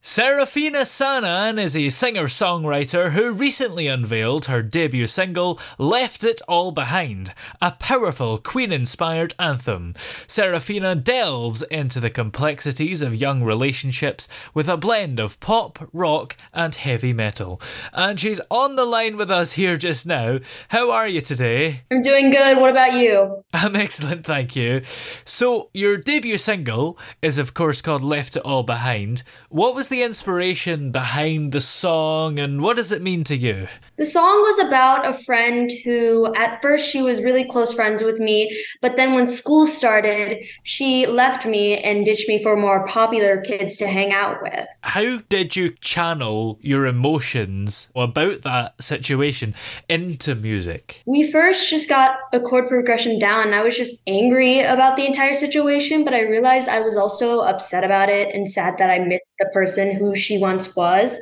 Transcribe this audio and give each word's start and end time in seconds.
Seraphina 0.00 0.82
Sanan 0.82 1.58
is 1.58 1.76
a 1.76 1.88
singer 1.88 2.28
songwriter 2.28 3.10
who 3.10 3.32
recently 3.32 3.88
unveiled 3.88 4.44
her 4.44 4.62
debut 4.62 5.08
single, 5.08 5.58
Left 5.76 6.22
It 6.22 6.40
All 6.46 6.70
Behind, 6.70 7.34
a 7.60 7.72
powerful 7.72 8.38
Queen 8.38 8.72
inspired 8.72 9.34
anthem. 9.40 9.94
Seraphina 10.28 10.94
delves 10.94 11.62
into 11.62 11.98
the 11.98 12.10
complexities 12.10 13.02
of 13.02 13.16
young 13.16 13.42
relationships 13.42 14.28
with 14.54 14.68
a 14.68 14.76
blend 14.76 15.18
of 15.18 15.40
pop, 15.40 15.88
rock, 15.92 16.36
and 16.54 16.76
heavy 16.76 17.12
metal. 17.12 17.60
And 17.92 18.20
she's 18.20 18.40
on 18.52 18.76
the 18.76 18.86
line 18.86 19.16
with 19.16 19.32
us 19.32 19.54
here 19.54 19.76
just 19.76 20.06
now. 20.06 20.38
How 20.68 20.92
are 20.92 21.08
you 21.08 21.20
today? 21.20 21.82
I'm 21.90 22.02
doing 22.02 22.30
good. 22.30 22.58
What 22.58 22.70
about 22.70 22.92
you? 22.92 23.44
I'm 23.52 23.74
excellent, 23.74 24.24
thank 24.24 24.54
you. 24.54 24.82
So, 25.24 25.70
your 25.74 25.96
debut 25.96 26.38
single 26.38 26.96
is, 27.20 27.36
of 27.36 27.52
course, 27.52 27.82
called 27.82 28.04
Left 28.04 28.36
It 28.36 28.44
All 28.44 28.62
Behind. 28.62 29.24
What 29.48 29.74
was 29.74 29.87
the 29.88 30.02
inspiration 30.02 30.90
behind 30.90 31.52
the 31.52 31.60
song 31.60 32.38
and 32.38 32.62
what 32.62 32.76
does 32.76 32.92
it 32.92 33.02
mean 33.02 33.24
to 33.24 33.36
you? 33.36 33.68
The 33.96 34.04
song 34.04 34.42
was 34.42 34.58
about 34.60 35.06
a 35.06 35.14
friend 35.24 35.70
who, 35.84 36.32
at 36.36 36.60
first, 36.62 36.88
she 36.88 37.02
was 37.02 37.22
really 37.22 37.44
close 37.44 37.72
friends 37.72 38.02
with 38.02 38.20
me, 38.20 38.56
but 38.80 38.96
then 38.96 39.14
when 39.14 39.26
school 39.26 39.66
started, 39.66 40.44
she 40.62 41.06
left 41.06 41.46
me 41.46 41.78
and 41.78 42.04
ditched 42.04 42.28
me 42.28 42.42
for 42.42 42.56
more 42.56 42.86
popular 42.86 43.40
kids 43.40 43.76
to 43.78 43.88
hang 43.88 44.12
out 44.12 44.42
with. 44.42 44.66
How 44.82 45.18
did 45.28 45.56
you 45.56 45.70
channel 45.80 46.58
your 46.60 46.86
emotions 46.86 47.90
about 47.96 48.42
that 48.42 48.80
situation 48.82 49.54
into 49.88 50.34
music? 50.34 51.02
We 51.06 51.30
first 51.30 51.68
just 51.70 51.88
got 51.88 52.18
a 52.32 52.40
chord 52.40 52.68
progression 52.68 53.18
down. 53.18 53.46
And 53.46 53.54
I 53.54 53.62
was 53.62 53.76
just 53.76 54.02
angry 54.06 54.60
about 54.60 54.96
the 54.96 55.06
entire 55.06 55.34
situation, 55.34 56.04
but 56.04 56.14
I 56.14 56.20
realized 56.20 56.68
I 56.68 56.80
was 56.80 56.96
also 56.96 57.40
upset 57.40 57.84
about 57.84 58.08
it 58.08 58.34
and 58.34 58.50
sad 58.50 58.78
that 58.78 58.90
I 58.90 58.98
missed 58.98 59.34
the 59.38 59.46
person 59.52 59.77
who 59.86 60.14
she 60.16 60.38
once 60.38 60.74
was. 60.74 61.18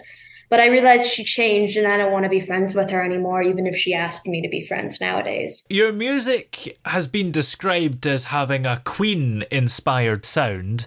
But 0.48 0.60
I 0.60 0.66
realized 0.66 1.08
she 1.08 1.24
changed 1.24 1.76
and 1.76 1.86
I 1.86 1.96
don't 1.96 2.12
want 2.12 2.24
to 2.24 2.28
be 2.28 2.40
friends 2.40 2.74
with 2.74 2.90
her 2.90 3.02
anymore, 3.02 3.42
even 3.42 3.66
if 3.66 3.76
she 3.76 3.94
asked 3.94 4.26
me 4.26 4.40
to 4.42 4.48
be 4.48 4.64
friends 4.64 5.00
nowadays. 5.00 5.64
Your 5.68 5.92
music 5.92 6.78
has 6.84 7.08
been 7.08 7.30
described 7.30 8.06
as 8.06 8.24
having 8.24 8.64
a 8.64 8.80
Queen 8.84 9.44
inspired 9.50 10.24
sound. 10.24 10.86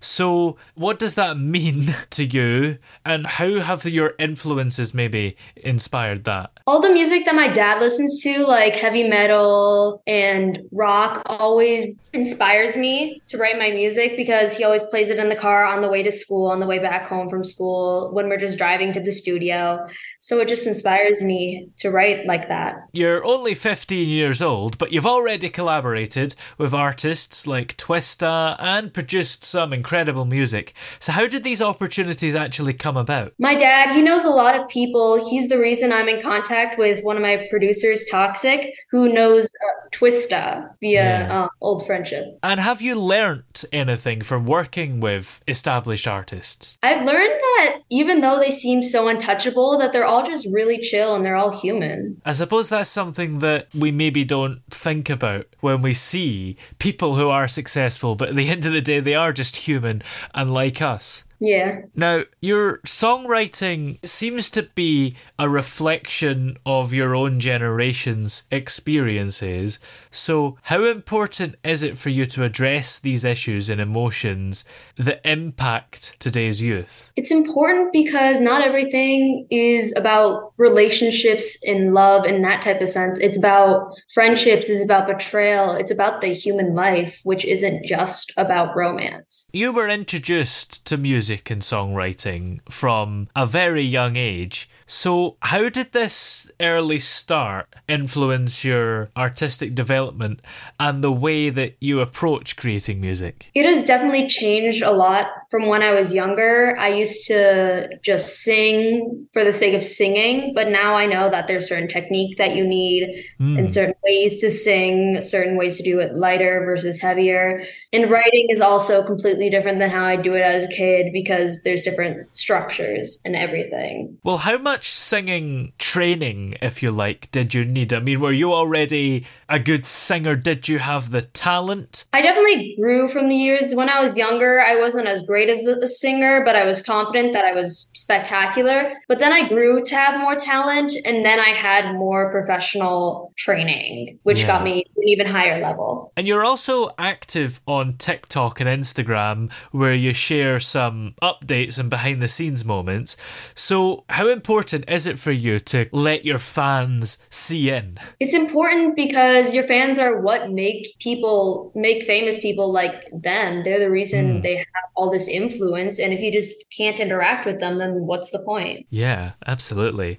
So, 0.00 0.56
what 0.74 0.98
does 0.98 1.14
that 1.16 1.36
mean 1.50 1.84
to 2.10 2.24
you, 2.24 2.78
and 3.04 3.26
how 3.26 3.60
have 3.60 3.84
your 3.84 4.14
influences 4.18 4.94
maybe 4.94 5.36
inspired 5.56 6.24
that? 6.24 6.52
All 6.66 6.80
the 6.80 6.92
music 6.92 7.24
that 7.24 7.34
my 7.34 7.48
dad 7.48 7.80
listens 7.80 8.22
to, 8.22 8.44
like 8.46 8.76
heavy 8.76 9.08
metal 9.08 10.02
and 10.06 10.60
rock, 10.72 11.22
always 11.26 11.94
inspires 12.12 12.76
me 12.76 13.22
to 13.28 13.38
write 13.38 13.58
my 13.58 13.70
music 13.70 14.16
because 14.16 14.56
he 14.56 14.64
always 14.64 14.82
plays 14.84 15.10
it 15.10 15.18
in 15.18 15.28
the 15.28 15.36
car 15.36 15.64
on 15.64 15.82
the 15.82 15.88
way 15.88 16.02
to 16.02 16.12
school, 16.12 16.50
on 16.50 16.60
the 16.60 16.66
way 16.66 16.78
back 16.78 17.06
home 17.06 17.28
from 17.28 17.44
school, 17.44 18.10
when 18.12 18.28
we're 18.28 18.36
just 18.36 18.58
driving 18.58 18.92
to 18.92 18.99
the 19.04 19.12
studio. 19.12 19.86
So 20.20 20.38
it 20.40 20.48
just 20.48 20.66
inspires 20.66 21.22
me 21.22 21.70
to 21.78 21.90
write 21.90 22.26
like 22.26 22.48
that. 22.48 22.76
You're 22.92 23.24
only 23.24 23.54
15 23.54 24.08
years 24.08 24.42
old, 24.42 24.76
but 24.76 24.92
you've 24.92 25.06
already 25.06 25.48
collaborated 25.48 26.34
with 26.58 26.74
artists 26.74 27.46
like 27.46 27.76
Twista 27.76 28.56
and 28.58 28.92
produced 28.92 29.44
some 29.44 29.72
incredible 29.72 30.26
music. 30.26 30.74
So, 30.98 31.12
how 31.12 31.26
did 31.26 31.42
these 31.42 31.62
opportunities 31.62 32.34
actually 32.34 32.74
come 32.74 32.96
about? 32.96 33.32
My 33.38 33.54
dad, 33.54 33.94
he 33.94 34.02
knows 34.02 34.24
a 34.24 34.30
lot 34.30 34.58
of 34.58 34.68
people. 34.68 35.28
He's 35.28 35.48
the 35.48 35.58
reason 35.58 35.92
I'm 35.92 36.08
in 36.08 36.20
contact 36.20 36.78
with 36.78 37.02
one 37.02 37.16
of 37.16 37.22
my 37.22 37.46
producers, 37.48 38.04
Toxic, 38.10 38.74
who 38.90 39.12
knows 39.12 39.46
uh, 39.46 39.88
Twista 39.92 40.68
via 40.80 41.02
yeah. 41.02 41.44
uh, 41.44 41.48
old 41.60 41.86
friendship. 41.86 42.38
And 42.42 42.60
have 42.60 42.82
you 42.82 42.94
learnt 42.94 43.64
anything 43.72 44.22
from 44.22 44.44
working 44.44 45.00
with 45.00 45.42
established 45.48 46.06
artists? 46.06 46.76
I've 46.82 47.04
learned 47.04 47.40
that 47.40 47.80
even 47.90 48.20
though 48.20 48.38
they 48.38 48.50
seem 48.50 48.82
so 48.90 49.08
untouchable, 49.08 49.78
that 49.78 49.92
they're 49.92 50.06
all 50.06 50.24
just 50.24 50.46
really 50.50 50.78
chill 50.78 51.14
and 51.14 51.24
they're 51.24 51.36
all 51.36 51.58
human. 51.58 52.20
I 52.24 52.32
suppose 52.32 52.68
that's 52.68 52.90
something 52.90 53.40
that 53.40 53.68
we 53.74 53.90
maybe 53.90 54.24
don't 54.24 54.62
think 54.70 55.08
about 55.10 55.46
when 55.60 55.82
we 55.82 55.94
see 55.94 56.56
people 56.78 57.14
who 57.14 57.28
are 57.28 57.48
successful, 57.48 58.14
but 58.14 58.30
at 58.30 58.34
the 58.34 58.48
end 58.48 58.66
of 58.66 58.72
the 58.72 58.80
day, 58.80 59.00
they 59.00 59.14
are 59.14 59.32
just 59.32 59.56
human 59.56 60.02
and 60.34 60.52
like 60.52 60.82
us. 60.82 61.24
Yeah. 61.40 61.82
Now, 61.94 62.24
your 62.40 62.78
songwriting 62.80 64.04
seems 64.06 64.50
to 64.50 64.64
be 64.74 65.16
a 65.38 65.48
reflection 65.48 66.58
of 66.66 66.92
your 66.92 67.14
own 67.14 67.40
generation's 67.40 68.42
experiences. 68.50 69.78
So, 70.10 70.58
how 70.64 70.84
important 70.84 71.54
is 71.64 71.82
it 71.82 71.96
for 71.96 72.10
you 72.10 72.26
to 72.26 72.44
address 72.44 72.98
these 72.98 73.24
issues 73.24 73.70
and 73.70 73.80
emotions 73.80 74.64
that 74.96 75.22
impact 75.24 76.20
today's 76.20 76.60
youth? 76.60 77.10
It's 77.16 77.30
important 77.30 77.92
because 77.92 78.38
not 78.38 78.60
everything 78.60 79.46
is 79.50 79.94
about 79.96 80.52
relationships 80.58 81.56
and 81.66 81.94
love 81.94 82.26
in 82.26 82.42
that 82.42 82.62
type 82.62 82.82
of 82.82 82.88
sense. 82.90 83.18
It's 83.18 83.38
about 83.38 83.94
friendships, 84.12 84.68
it's 84.68 84.84
about 84.84 85.06
betrayal, 85.06 85.72
it's 85.72 85.90
about 85.90 86.20
the 86.20 86.34
human 86.34 86.74
life, 86.74 87.20
which 87.24 87.46
isn't 87.46 87.86
just 87.86 88.30
about 88.36 88.76
romance. 88.76 89.48
You 89.54 89.72
were 89.72 89.88
introduced 89.88 90.84
to 90.86 90.98
music 90.98 91.29
music 91.30 91.48
and 91.48 91.62
songwriting 91.62 92.58
from 92.68 93.28
a 93.36 93.46
very 93.46 93.84
young 93.84 94.16
age. 94.16 94.68
So, 94.90 95.36
how 95.40 95.68
did 95.68 95.92
this 95.92 96.50
early 96.58 96.98
start 96.98 97.68
influence 97.86 98.64
your 98.64 99.08
artistic 99.16 99.72
development 99.72 100.40
and 100.80 101.00
the 101.00 101.12
way 101.12 101.48
that 101.48 101.76
you 101.78 102.00
approach 102.00 102.56
creating 102.56 103.00
music? 103.00 103.52
It 103.54 103.66
has 103.66 103.84
definitely 103.84 104.26
changed 104.26 104.82
a 104.82 104.90
lot 104.90 105.26
from 105.48 105.68
when 105.68 105.82
I 105.82 105.92
was 105.92 106.12
younger. 106.12 106.76
I 106.76 106.88
used 106.88 107.28
to 107.28 108.00
just 108.02 108.40
sing 108.42 109.28
for 109.32 109.44
the 109.44 109.52
sake 109.52 109.74
of 109.74 109.84
singing, 109.84 110.54
but 110.56 110.66
now 110.66 110.96
I 110.96 111.06
know 111.06 111.30
that 111.30 111.46
there's 111.46 111.68
certain 111.68 111.88
technique 111.88 112.36
that 112.38 112.56
you 112.56 112.66
need 112.66 113.26
mm. 113.40 113.58
and 113.58 113.72
certain 113.72 113.94
ways 114.02 114.38
to 114.38 114.50
sing, 114.50 115.20
certain 115.20 115.56
ways 115.56 115.76
to 115.76 115.84
do 115.84 116.00
it 116.00 116.16
lighter 116.16 116.64
versus 116.64 117.00
heavier. 117.00 117.62
And 117.92 118.10
writing 118.10 118.46
is 118.48 118.60
also 118.60 119.04
completely 119.04 119.50
different 119.50 119.78
than 119.78 119.90
how 119.90 120.04
I 120.04 120.16
do 120.16 120.34
it 120.34 120.42
as 120.42 120.64
a 120.64 120.68
kid 120.68 121.12
because 121.12 121.62
there's 121.62 121.82
different 121.82 122.34
structures 122.34 123.20
and 123.24 123.36
everything. 123.36 124.18
Well, 124.24 124.38
how 124.38 124.58
much 124.58 124.79
singing 124.82 125.72
training, 125.78 126.56
if 126.62 126.82
you 126.82 126.90
like, 126.90 127.30
did 127.30 127.54
you 127.54 127.64
need? 127.64 127.92
I 127.92 128.00
mean, 128.00 128.20
were 128.20 128.32
you 128.32 128.52
already 128.52 129.26
a 129.48 129.58
good 129.58 129.84
singer? 129.84 130.36
Did 130.36 130.68
you 130.68 130.78
have 130.78 131.10
the 131.10 131.22
talent? 131.22 132.04
I 132.12 132.22
definitely 132.22 132.76
grew 132.80 133.08
from 133.08 133.28
the 133.28 133.34
years. 133.34 133.74
When 133.74 133.88
I 133.88 134.00
was 134.00 134.16
younger, 134.16 134.60
I 134.60 134.76
wasn't 134.76 135.06
as 135.06 135.22
great 135.22 135.48
as 135.48 135.66
a 135.66 135.88
singer, 135.88 136.42
but 136.44 136.56
I 136.56 136.64
was 136.64 136.80
confident 136.80 137.32
that 137.32 137.44
I 137.44 137.52
was 137.52 137.90
spectacular. 137.94 138.92
But 139.08 139.18
then 139.18 139.32
I 139.32 139.48
grew 139.48 139.82
to 139.84 139.94
have 139.96 140.20
more 140.20 140.36
talent, 140.36 140.92
and 141.04 141.24
then 141.24 141.40
I 141.40 141.50
had 141.50 141.94
more 141.94 142.30
professional 142.30 143.32
training, 143.36 144.18
which 144.22 144.40
yeah. 144.40 144.46
got 144.46 144.62
me 144.62 144.84
to 144.84 145.00
an 145.02 145.08
even 145.08 145.26
higher 145.26 145.60
level. 145.60 146.12
And 146.16 146.26
you're 146.26 146.44
also 146.44 146.90
active 146.98 147.60
on 147.66 147.94
TikTok 147.94 148.60
and 148.60 148.68
Instagram, 148.68 149.52
where 149.72 149.94
you 149.94 150.12
share 150.12 150.60
some 150.60 151.14
updates 151.22 151.78
and 151.78 151.90
behind 151.90 152.22
the 152.22 152.28
scenes 152.28 152.64
moments. 152.64 153.16
So, 153.54 154.04
how 154.08 154.28
important 154.28 154.69
is 154.74 155.06
it 155.06 155.18
for 155.18 155.30
you 155.30 155.58
to 155.60 155.88
let 155.92 156.24
your 156.24 156.38
fans 156.38 157.18
see 157.30 157.70
in? 157.70 157.96
It's 158.18 158.34
important 158.34 158.96
because 158.96 159.54
your 159.54 159.66
fans 159.66 159.98
are 159.98 160.20
what 160.20 160.50
make 160.50 160.98
people 160.98 161.72
make 161.74 162.04
famous 162.04 162.38
people 162.38 162.72
like 162.72 163.08
them. 163.12 163.62
They're 163.64 163.78
the 163.78 163.90
reason 163.90 164.38
mm. 164.38 164.42
they 164.42 164.56
have 164.56 164.66
all 164.94 165.10
this 165.10 165.28
influence. 165.28 165.98
And 165.98 166.12
if 166.12 166.20
you 166.20 166.32
just 166.32 166.64
can't 166.76 167.00
interact 167.00 167.46
with 167.46 167.60
them, 167.60 167.78
then 167.78 168.06
what's 168.06 168.30
the 168.30 168.40
point? 168.40 168.86
Yeah, 168.90 169.32
absolutely. 169.46 170.18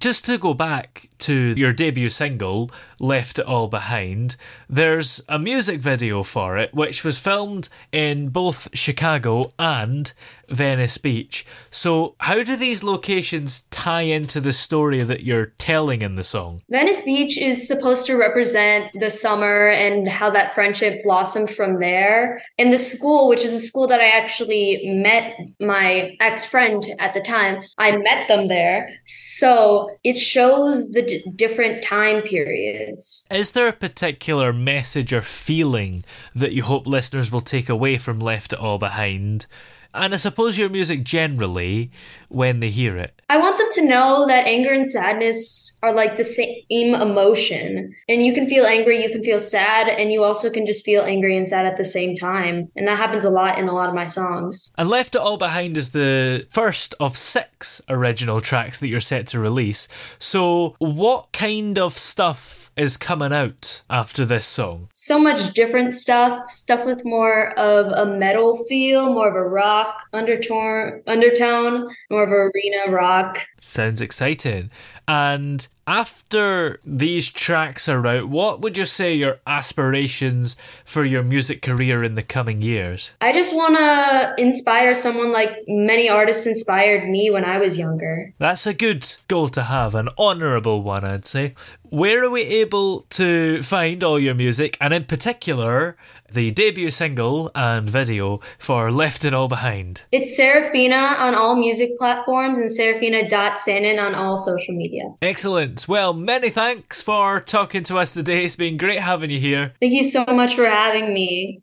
Just 0.00 0.24
to 0.24 0.38
go 0.38 0.54
back 0.54 1.10
to 1.18 1.34
your 1.34 1.72
debut 1.72 2.08
single, 2.08 2.70
Left 3.00 3.38
It 3.38 3.44
All 3.44 3.68
Behind, 3.68 4.34
there's 4.66 5.20
a 5.28 5.38
music 5.38 5.80
video 5.80 6.22
for 6.22 6.56
it 6.56 6.72
which 6.72 7.04
was 7.04 7.18
filmed 7.18 7.68
in 7.92 8.30
both 8.30 8.74
Chicago 8.74 9.52
and 9.58 10.14
Venice 10.48 10.96
Beach. 10.96 11.44
So, 11.70 12.14
how 12.20 12.42
do 12.42 12.56
these 12.56 12.82
locations 12.82 13.60
tie 13.70 14.02
into 14.02 14.40
the 14.40 14.52
story 14.52 15.02
that 15.02 15.22
you're 15.22 15.52
telling 15.58 16.00
in 16.00 16.14
the 16.14 16.24
song? 16.24 16.62
Venice 16.70 17.02
Beach 17.02 17.36
is 17.36 17.68
supposed 17.68 18.06
to 18.06 18.16
represent 18.16 18.90
the 18.94 19.10
summer 19.10 19.68
and 19.68 20.08
how 20.08 20.30
that 20.30 20.54
friendship 20.54 21.02
blossomed 21.04 21.50
from 21.50 21.78
there. 21.78 22.42
In 22.56 22.70
the 22.70 22.78
school, 22.78 23.28
which 23.28 23.44
is 23.44 23.52
a 23.52 23.60
school 23.60 23.86
that 23.88 24.00
I 24.00 24.08
actually 24.08 24.80
met 24.86 25.38
my 25.60 26.16
ex 26.20 26.46
friend 26.46 26.84
at 26.98 27.12
the 27.12 27.20
time, 27.20 27.62
I 27.76 27.96
met 27.98 28.28
them 28.28 28.48
there. 28.48 28.88
So, 29.04 29.89
it 30.04 30.18
shows 30.18 30.90
the 30.92 31.02
d- 31.02 31.24
different 31.36 31.82
time 31.82 32.22
periods. 32.22 33.26
Is 33.30 33.52
there 33.52 33.68
a 33.68 33.72
particular 33.72 34.52
message 34.52 35.12
or 35.12 35.22
feeling 35.22 36.04
that 36.34 36.52
you 36.52 36.62
hope 36.62 36.86
listeners 36.86 37.30
will 37.30 37.40
take 37.40 37.68
away 37.68 37.96
from 37.96 38.20
Left 38.20 38.52
It 38.52 38.58
All 38.58 38.78
Behind? 38.78 39.46
And 39.92 40.14
I 40.14 40.16
suppose 40.18 40.56
your 40.56 40.68
music 40.68 41.02
generally 41.02 41.90
when 42.28 42.60
they 42.60 42.70
hear 42.70 42.96
it. 42.96 43.19
I 43.30 43.36
want 43.36 43.58
them 43.58 43.68
to 43.74 43.86
know 43.86 44.26
that 44.26 44.48
anger 44.48 44.72
and 44.72 44.90
sadness 44.90 45.78
are 45.84 45.94
like 45.94 46.16
the 46.16 46.24
same 46.24 46.96
emotion. 46.96 47.94
And 48.08 48.26
you 48.26 48.34
can 48.34 48.48
feel 48.48 48.64
angry, 48.64 49.04
you 49.04 49.08
can 49.08 49.22
feel 49.22 49.38
sad, 49.38 49.86
and 49.86 50.10
you 50.10 50.24
also 50.24 50.50
can 50.50 50.66
just 50.66 50.84
feel 50.84 51.02
angry 51.02 51.36
and 51.36 51.48
sad 51.48 51.64
at 51.64 51.76
the 51.76 51.84
same 51.84 52.16
time. 52.16 52.72
And 52.74 52.88
that 52.88 52.98
happens 52.98 53.24
a 53.24 53.30
lot 53.30 53.56
in 53.56 53.68
a 53.68 53.72
lot 53.72 53.88
of 53.88 53.94
my 53.94 54.06
songs. 54.06 54.74
And 54.76 54.88
Left 54.88 55.14
It 55.14 55.20
All 55.20 55.36
Behind 55.36 55.76
is 55.76 55.90
the 55.90 56.44
first 56.50 56.96
of 56.98 57.16
six 57.16 57.80
original 57.88 58.40
tracks 58.40 58.80
that 58.80 58.88
you're 58.88 58.98
set 58.98 59.28
to 59.28 59.38
release. 59.38 59.86
So, 60.18 60.74
what 60.80 61.32
kind 61.32 61.78
of 61.78 61.96
stuff 61.96 62.72
is 62.76 62.96
coming 62.96 63.32
out 63.32 63.82
after 63.88 64.24
this 64.24 64.44
song? 64.44 64.88
So 64.94 65.20
much 65.20 65.54
different 65.54 65.92
stuff, 65.92 66.50
stuff 66.52 66.84
with 66.84 67.04
more 67.04 67.56
of 67.56 67.86
a 67.92 68.06
metal 68.18 68.64
feel, 68.64 69.12
more 69.12 69.28
of 69.28 69.36
a 69.36 69.48
rock 69.48 70.02
undertone, 70.12 71.02
undertone, 71.06 71.94
more 72.10 72.24
of 72.24 72.30
a 72.30 72.50
arena 72.50 72.92
rock. 72.92 73.19
Sounds 73.58 74.00
exciting. 74.00 74.70
And 75.08 75.66
after 75.86 76.78
these 76.84 77.30
tracks 77.30 77.88
are 77.88 78.06
out, 78.06 78.28
what 78.28 78.60
would 78.60 78.78
you 78.78 78.86
say 78.86 79.14
your 79.14 79.40
aspirations 79.46 80.56
for 80.84 81.04
your 81.04 81.22
music 81.22 81.62
career 81.62 82.04
in 82.04 82.14
the 82.14 82.22
coming 82.22 82.62
years? 82.62 83.12
I 83.20 83.32
just 83.32 83.54
want 83.54 83.76
to 83.76 84.34
inspire 84.38 84.94
someone 84.94 85.32
like 85.32 85.50
many 85.66 86.08
artists 86.08 86.46
inspired 86.46 87.08
me 87.08 87.30
when 87.30 87.44
I 87.44 87.58
was 87.58 87.76
younger. 87.76 88.32
That's 88.38 88.66
a 88.66 88.74
good 88.74 89.06
goal 89.28 89.48
to 89.48 89.62
have, 89.62 89.94
an 89.94 90.08
honourable 90.18 90.82
one, 90.82 91.04
I'd 91.04 91.24
say. 91.24 91.54
Where 91.90 92.22
are 92.24 92.30
we 92.30 92.42
able 92.42 93.00
to 93.10 93.62
find 93.62 94.04
all 94.04 94.18
your 94.18 94.34
music, 94.34 94.76
and 94.80 94.94
in 94.94 95.04
particular, 95.04 95.96
the 96.30 96.52
debut 96.52 96.90
single 96.90 97.50
and 97.52 97.90
video 97.90 98.38
for 98.58 98.92
Left 98.92 99.24
It 99.24 99.34
All 99.34 99.48
Behind? 99.48 100.04
It's 100.12 100.36
Seraphina 100.36 101.16
on 101.18 101.34
all 101.34 101.56
music 101.56 101.98
platforms 101.98 102.58
and 102.58 102.70
seraphina.sanan 102.70 104.00
on 104.00 104.14
all 104.14 104.36
social 104.36 104.72
media. 104.72 105.02
Excellent. 105.20 105.69
Well, 105.88 106.12
many 106.12 106.50
thanks 106.50 107.02
for 107.02 107.40
talking 107.40 107.82
to 107.84 107.98
us 107.98 108.12
today. 108.12 108.44
It's 108.44 108.56
been 108.56 108.76
great 108.76 109.00
having 109.00 109.30
you 109.30 109.38
here. 109.38 109.74
Thank 109.80 109.92
you 109.92 110.04
so 110.04 110.24
much 110.28 110.54
for 110.54 110.66
having 110.66 111.14
me. 111.14 111.62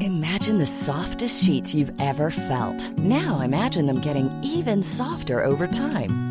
Imagine 0.00 0.58
the 0.58 0.66
softest 0.66 1.44
sheets 1.44 1.74
you've 1.74 1.92
ever 2.00 2.30
felt. 2.30 2.98
Now 2.98 3.40
imagine 3.40 3.86
them 3.86 4.00
getting 4.00 4.30
even 4.42 4.82
softer 4.82 5.42
over 5.42 5.66
time. 5.66 6.29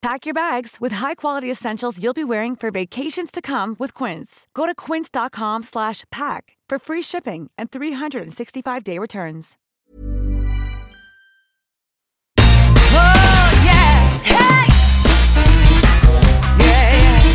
Pack 0.00 0.26
your 0.26 0.34
bags 0.34 0.76
with 0.80 0.92
high-quality 0.92 1.50
essentials 1.50 2.00
you'll 2.00 2.14
be 2.14 2.22
wearing 2.22 2.54
for 2.54 2.70
vacations 2.70 3.32
to 3.32 3.42
come 3.42 3.74
with 3.80 3.94
Quince. 3.94 4.46
Go 4.54 4.64
to 4.64 4.74
quince.com 4.74 5.64
slash 5.64 6.04
pack 6.12 6.56
for 6.68 6.78
free 6.78 7.02
shipping 7.02 7.50
and 7.58 7.68
365-day 7.72 8.96
returns. 8.98 9.56
Oh 12.38 13.50
yeah, 13.64 14.18
hey, 14.22 14.66
yeah, 16.64 16.94
yeah. 16.94 17.34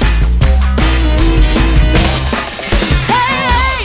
Hey, 3.12 3.84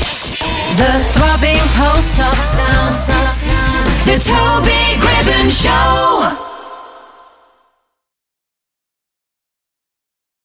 the 0.77 1.03
throbbing 1.13 1.67
pulse 1.75 2.21
of 2.21 2.39
sound, 2.39 2.95
the 4.07 4.19
Toby 4.23 5.01
Gribbon 5.03 5.51
Show. 5.51 6.38